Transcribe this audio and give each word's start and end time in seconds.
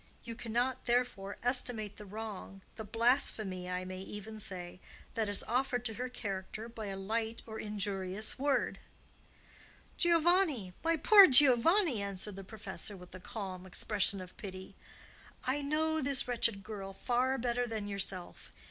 You 0.23 0.33
cannot, 0.33 0.85
therefore, 0.85 1.37
estimate 1.43 1.97
the 1.97 2.07
wrong—the 2.07 2.83
blasphemy, 2.85 3.69
I 3.69 3.85
may 3.85 3.99
even 4.01 4.39
say—that 4.39 5.29
is 5.29 5.43
offered 5.43 5.85
to 5.85 5.93
her 5.93 6.09
character 6.09 6.67
by 6.67 6.87
a 6.87 6.97
light 6.97 7.43
or 7.45 7.59
injurious 7.59 8.39
word." 8.39 8.79
"Giovanni! 9.97 10.73
my 10.83 10.97
poor 10.97 11.27
Giovanni!" 11.27 12.01
answered 12.01 12.35
the 12.35 12.43
professor, 12.43 12.97
with 12.97 13.13
a 13.13 13.19
calm 13.19 13.67
expression 13.67 14.21
of 14.21 14.35
pity, 14.37 14.75
"I 15.43 15.61
know 15.61 16.01
this 16.01 16.27
wretched 16.27 16.63
girl 16.63 16.93
far 16.93 17.37
better 17.37 17.67
than 17.67 17.87
yourself. 17.87 18.51